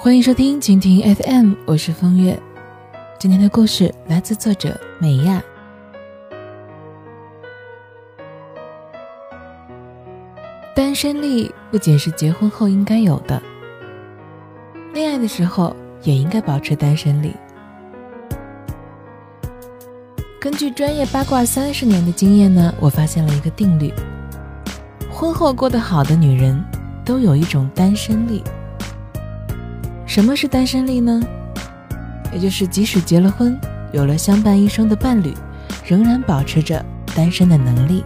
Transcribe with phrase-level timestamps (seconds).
[0.00, 2.40] 欢迎收听蜻蜓 FM，我是风月。
[3.18, 5.42] 今天的故事来自作者美亚。
[10.72, 13.42] 单身力不仅是结婚后应该有的，
[14.94, 15.74] 恋爱的时候
[16.04, 17.34] 也应该保持单身力。
[20.40, 23.92] 根据专业八卦三十年的经验呢，我发现了一个定律：
[25.10, 26.64] 婚后过得好的女人，
[27.04, 28.44] 都有一种单身力。
[30.08, 31.20] 什么是单身力呢？
[32.32, 33.56] 也就是即使结了婚，
[33.92, 35.34] 有了相伴一生的伴侣，
[35.86, 36.82] 仍然保持着
[37.14, 38.02] 单身的能力。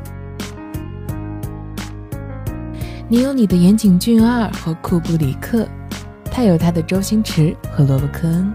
[3.08, 5.66] 你有你的岩井俊二和库布里克，
[6.24, 8.52] 他有他的周星驰和罗伯·科恩。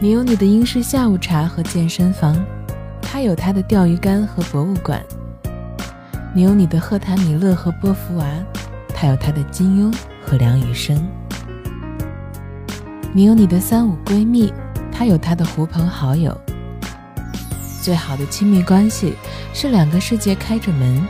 [0.00, 2.34] 你有你的英式下午茶和健身房，
[3.02, 5.00] 他有他的钓鱼竿和博物馆。
[6.34, 8.24] 你有你的赫塔米勒和波伏娃，
[8.94, 11.06] 他有他的金庸和梁羽生。
[13.16, 14.52] 你有你的三五闺蜜，
[14.90, 16.36] 她有她的狐朋好友。
[17.80, 19.14] 最好的亲密关系
[19.52, 21.00] 是两个世界开着门，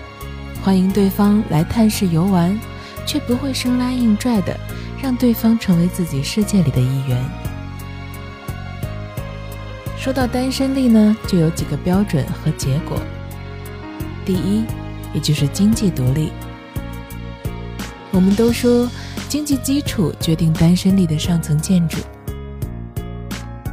[0.62, 2.60] 欢迎对方来探视游玩，
[3.06, 4.54] 却不会生拉硬拽的
[5.02, 7.24] 让对方成为自己世界里的一员。
[9.96, 13.00] 说到单身力呢，就有几个标准和结果。
[14.26, 14.66] 第一，
[15.14, 16.30] 也就是经济独立。
[18.10, 18.86] 我们都说。
[19.34, 21.98] 经济基础决定单身力的上层建筑。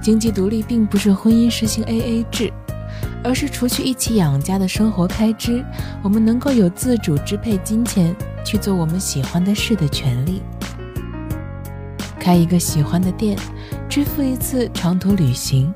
[0.01, 2.51] 经济独立并不是婚姻实行 AA 制，
[3.23, 5.63] 而是除去一起养家的生活开支，
[6.01, 10.41] 我们能够有自主支配金钱去做我们喜欢的事的权利。
[12.19, 13.37] 开一个喜欢的店，
[13.87, 15.71] 支付一次长途旅行，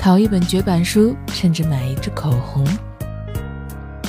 [0.00, 2.66] 淘一本绝版书，甚至买一支口红。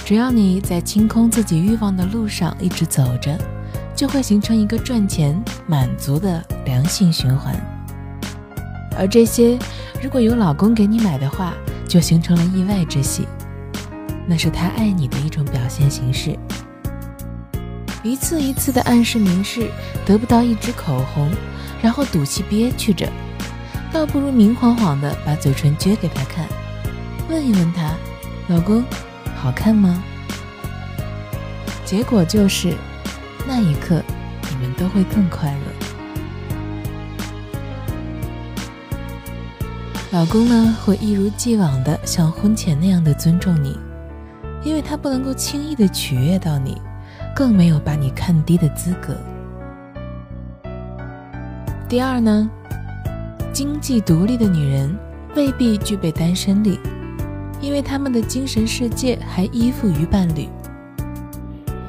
[0.03, 3.37] 只要你在清空自己欲望的路上一直走着。
[3.99, 7.53] 就会形成一个赚钱满足的良性循环，
[8.97, 9.59] 而这些
[10.01, 11.53] 如果有老公给你买的话，
[11.85, 13.27] 就形成了意外之喜，
[14.25, 16.39] 那是他爱你的一种表现形式。
[18.01, 19.69] 一次一次的暗示明示
[20.05, 21.29] 得不到一支口红，
[21.81, 23.05] 然后赌气憋屈着，
[23.91, 26.47] 倒不如明晃晃的把嘴唇撅给他看，
[27.27, 27.91] 问一问他，
[28.47, 28.81] 老公，
[29.35, 30.01] 好看吗？
[31.83, 32.73] 结果就是。
[33.51, 33.99] 那一刻，
[34.51, 35.59] 你们都会更快乐。
[40.11, 43.75] 老公呢，会一如既往的像婚前那样的尊重你，
[44.63, 46.79] 因为他不能够轻易的取悦到你，
[47.35, 49.17] 更没有把你看低的资格。
[51.87, 52.47] 第二呢，
[53.51, 54.95] 经济独立的女人
[55.35, 56.79] 未必具备单身力，
[57.59, 60.47] 因为她们的精神世界还依附于伴侣。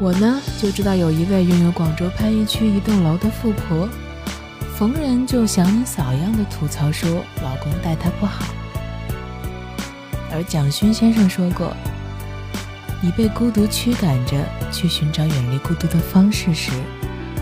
[0.01, 3.87] 我呢就知道有一位拥有广州番禺区一栋楼的富婆，
[4.75, 8.47] 逢人就想你嫂一样的吐槽说老公待她不好。
[10.33, 11.77] 而蒋勋先生说过，
[13.03, 16.73] 你被孤独驱赶着去寻找远离孤独的方式时，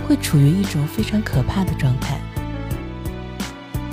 [0.08, 2.18] 会处于一种非常可怕的状态，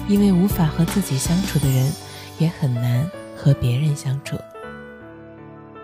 [0.08, 1.94] 因为无法和自己相处的人，
[2.40, 4.36] 也很难和别人相处。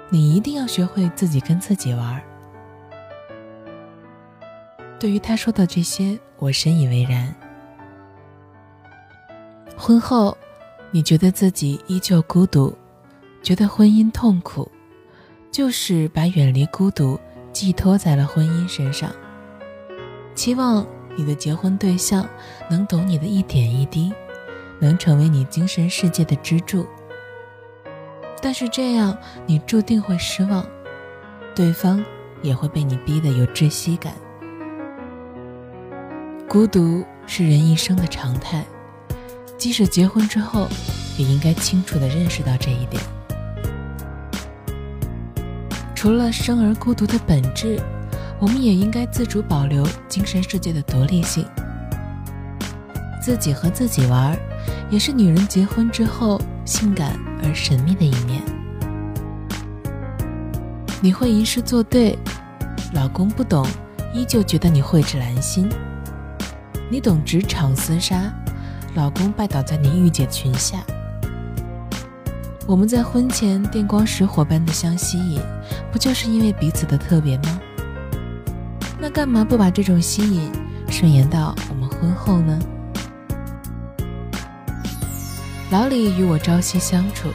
[0.10, 2.24] 你一定要学会自己跟自己玩儿。
[5.02, 7.34] 对于他说的这些，我深以为然。
[9.76, 10.38] 婚后，
[10.92, 12.72] 你觉得自己依旧孤独，
[13.42, 14.72] 觉得婚姻痛苦，
[15.50, 17.20] 就是把远离孤独
[17.52, 19.10] 寄托在了婚姻身上，
[20.36, 20.86] 期望
[21.16, 22.30] 你的结婚对象
[22.70, 24.14] 能懂你的一点一滴，
[24.80, 26.86] 能成为你精神世界的支柱。
[28.40, 29.18] 但是这样，
[29.48, 30.64] 你注定会失望，
[31.56, 32.06] 对方
[32.44, 34.14] 也会被你逼得有窒息感。
[36.52, 38.66] 孤独是人一生的常态，
[39.58, 40.68] 即使结婚之后，
[41.18, 43.02] 也应该清楚地认识到这一点。
[45.96, 47.82] 除了生而孤独的本质，
[48.38, 51.46] 我们也应该自主保留精神世界的独立性。
[53.22, 54.38] 自己和自己玩，
[54.90, 58.42] 也是女人结婚之后性感而神秘的一面。
[61.00, 62.20] 你会吟诗作对，
[62.94, 63.66] 老公不懂，
[64.14, 65.70] 依旧觉得你蕙质兰心。
[66.92, 68.30] 你懂职场厮杀，
[68.96, 70.80] 老公拜倒在你御姐裙下。
[72.68, 75.40] 我们在婚前电光石火般的相吸引，
[75.90, 77.62] 不就是因为彼此的特别吗？
[79.00, 80.52] 那干嘛不把这种吸引
[80.90, 82.60] 顺延到我们婚后呢？
[85.70, 87.30] 老李与我朝夕相处，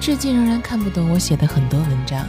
[0.00, 2.26] 至今仍然看不懂我写的很多文章，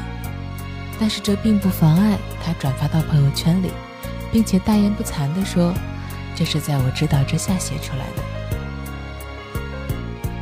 [1.00, 3.72] 但是这并不妨碍他转发到朋友圈里，
[4.32, 5.74] 并且大言不惭地说。
[6.42, 8.24] 这是在我指导之下写出来的。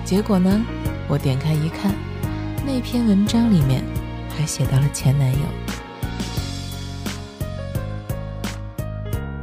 [0.06, 0.62] 结果呢，
[1.10, 1.94] 我点开一看，
[2.66, 3.84] 那篇文章里面
[4.30, 5.40] 还写到了前男友。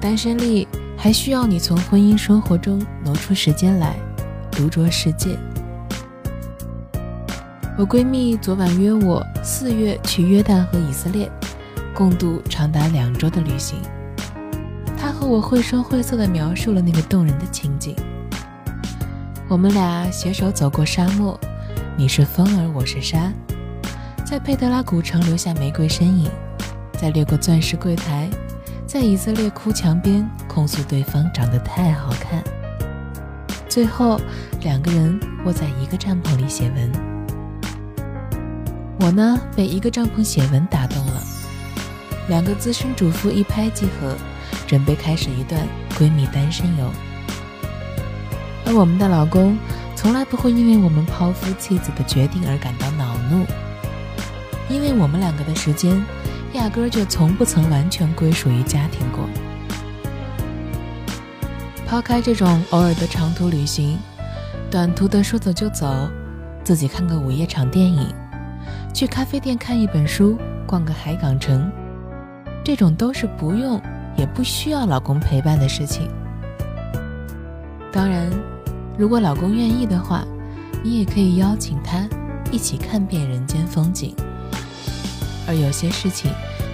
[0.01, 0.67] 单身力
[0.97, 3.95] 还需要你从婚姻生活中挪出时间来
[4.51, 5.39] 独酌世界。
[7.77, 11.31] 我闺蜜昨晚约我四月去约旦和以色列，
[11.93, 13.79] 共度长达两周的旅行。
[15.19, 17.97] 和我绘声绘色地描述了那个动人的情景。
[19.49, 21.39] 我们俩携手走过沙漠，
[21.97, 23.33] 你是风儿，我是沙，
[24.27, 26.31] 在佩德拉古城留下玫瑰身影，
[27.01, 28.29] 在掠过钻石柜台，
[28.87, 32.45] 在以色列哭墙边控诉对方长得太好看，
[33.71, 34.21] 最后
[34.61, 36.93] 两个人窝在一个帐篷里写文。
[39.01, 41.23] 我呢，被一个帐篷写文打动了。
[42.29, 44.15] 两个资深主妇一拍即合，
[44.67, 45.61] 准备开始一段
[45.99, 46.91] 闺蜜单身游。
[48.67, 49.57] 而我们的老公
[49.95, 53.47] 从来不会因为我们抛夫弃子的决定而感到恼怒，
[54.69, 56.05] 因为我们两个的时间
[56.55, 59.25] 压根儿就从不曾完全归属于家庭过。
[61.87, 63.97] 抛开这种偶尔的长途旅行，
[64.69, 66.11] 短途的说走就走，
[66.65, 68.13] 自己看个午夜场电影。
[68.93, 70.37] 去咖啡店看一本书，
[70.67, 71.71] 逛个海港城，
[72.65, 73.81] 这种都是不用
[74.17, 76.11] 也不需要老公陪伴的事情。
[77.93, 78.31] 当然，
[78.99, 80.25] 如果老公愿意的话，
[80.83, 82.09] 你也可以邀请他
[82.51, 84.15] 一起看遍人间风景。
[85.49, 86.31] 而有些事情，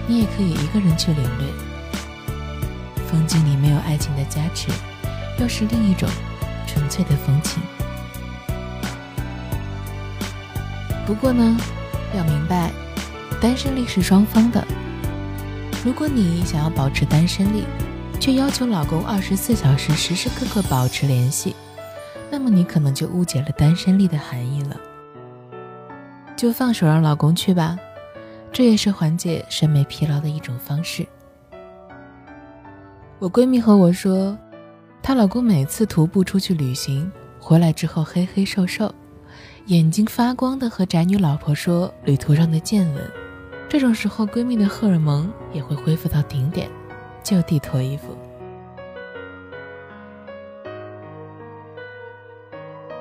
[0.07, 1.47] 你也可以一个人去领略。
[3.07, 4.69] 风景里没有爱情的加持，
[5.39, 6.09] 又是另一种
[6.65, 7.61] 纯粹的风情。
[11.05, 11.57] 不过呢。
[12.15, 12.71] 要明白，
[13.41, 14.63] 单身力是双方的。
[15.83, 17.65] 如果你想要保持单身力，
[18.17, 21.53] 却要求老公二十四小时时时刻刻保持联系，
[22.31, 24.77] 那么你可能就误解了单身力的含义了。
[26.37, 27.77] 就放手让老公去吧，
[28.49, 31.05] 这也是缓解审美疲劳的一种方式。
[33.19, 34.37] 我闺蜜和我说，
[35.01, 38.93] 她老公每次徒步出去旅行，回来之后黑黑瘦瘦。
[39.65, 43.11] 眼睛发光的和宅女老婆说旅途上的见闻，
[43.73, 46.69] 这种时候闺蜜的荷尔蒙也会恢复到顶点，
[47.23, 48.15] 就地脱衣服。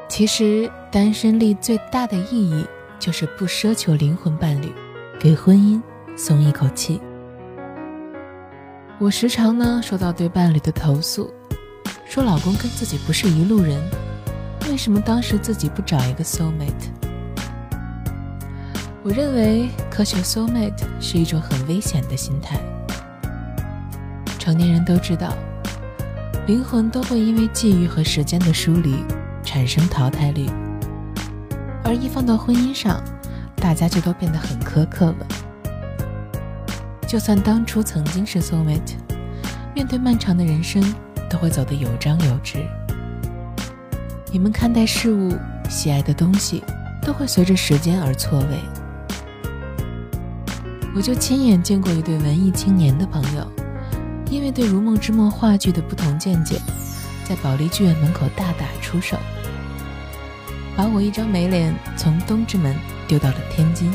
[0.08, 2.64] 其实单身力最大的意义
[2.98, 4.72] 就是不奢求灵魂伴侣，
[5.20, 5.78] 给婚姻
[6.16, 6.98] 松一口气。
[8.98, 11.30] 我时常呢收到对伴侣的投诉，
[12.06, 13.78] 说老公跟自己不是一路人。
[14.70, 17.11] 为什么当时自己不找一个 soul mate？
[19.04, 22.60] 我认为科学 soul mate 是一种很危险的心态。
[24.38, 25.34] 成年人都知道，
[26.46, 29.04] 灵魂都会因为际遇和时间的疏离
[29.42, 30.48] 产生淘汰率，
[31.82, 33.02] 而一放到婚姻上，
[33.56, 35.26] 大家就都变得很苛刻了。
[37.04, 38.94] 就算当初曾经是 soul mate，
[39.74, 40.80] 面对漫长的人生，
[41.28, 42.58] 都会走得有张有弛。
[44.30, 45.36] 你们看待事物、
[45.68, 46.62] 喜爱的东西，
[47.02, 48.58] 都会随着时间而错位。
[50.94, 53.50] 我就亲眼见过一对文艺青年的朋友，
[54.30, 56.60] 因为对《如梦之梦》话剧的不同见解，
[57.24, 59.16] 在保利剧院门口大打出手，
[60.76, 62.76] 把我一张美脸从东直门
[63.08, 63.90] 丢到了天津。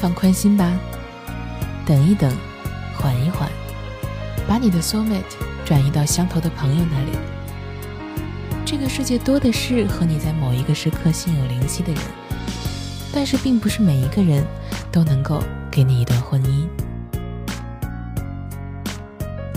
[0.00, 0.72] 放宽心吧，
[1.86, 2.28] 等一等，
[2.98, 3.48] 缓一缓，
[4.48, 5.22] 把你的 soul mate
[5.64, 7.16] 转移到相投的朋友那里。
[8.64, 12.02] 这个世界多的是和你在某一个时刻心有灵犀的人，
[13.12, 14.44] 但是并不是每一个人
[14.92, 16.68] 都能够给你一段婚姻。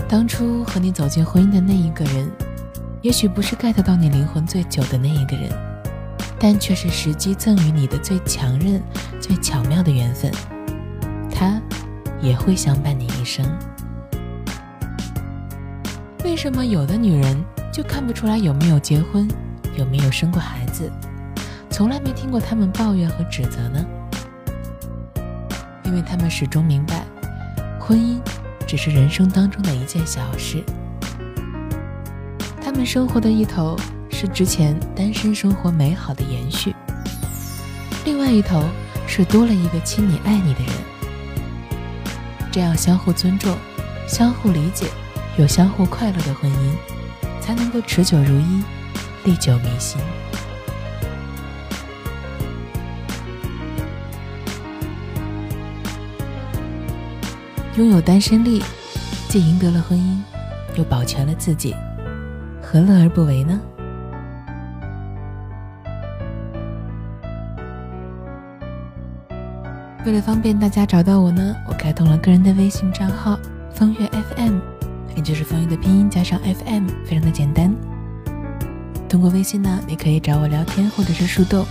[0.08, 2.28] 当初和你走进婚姻的那一个人，
[3.02, 5.50] 也许不是 get 到你灵魂最久的那一个人，
[6.40, 8.82] 但却是时机赠予你的最强韧、
[9.20, 10.32] 最巧妙的缘分，
[11.30, 11.60] 他
[12.20, 13.44] 也会相伴你一生。
[16.24, 17.44] 为什么有的女人？
[17.72, 19.28] 就看不出来有没有结婚，
[19.76, 20.90] 有没有生过孩子，
[21.68, 23.84] 从来没听过他们抱怨和指责呢？
[25.86, 27.04] 因为他们始终明白，
[27.80, 28.20] 婚姻
[28.66, 30.62] 只是人生当中的一件小事。
[32.60, 33.78] 他们生活的一头
[34.10, 36.74] 是之前单身生活美好的延续，
[38.04, 38.62] 另外一头
[39.06, 40.72] 是多了一个亲你爱你的人。
[42.50, 43.56] 这样相互尊重、
[44.08, 44.86] 相互理解
[45.38, 46.96] 又相互快乐的婚姻。
[47.38, 48.64] 才能够持久如一，
[49.22, 50.00] 历久弥新。
[57.76, 58.62] 拥有单身力，
[59.28, 60.16] 既赢得了婚姻，
[60.78, 61.74] 又保全了自己，
[62.62, 63.60] 何乐而不为呢？
[70.06, 73.38] 为了方便大家找到我呢，我开通了个人的微信账号
[73.74, 74.58] “风月 FM”，
[75.14, 77.74] 也就是风月的拼音加上 FM，非常的简单。
[79.06, 81.66] 通过微信呢，你可以找我聊天或者是树洞，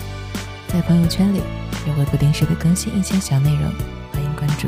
[0.68, 1.42] 在朋友圈里
[1.88, 3.64] 也会不定时的更新一些小内容，
[4.12, 4.68] 欢迎关注。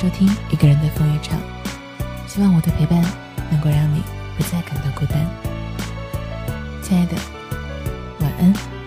[0.00, 1.40] 收听一个人的风雨场。
[2.24, 3.02] 希望我的陪伴
[3.50, 4.00] 能够让你
[4.36, 5.28] 不再感到孤单。
[6.80, 7.16] 亲爱的
[8.20, 8.77] 晚安。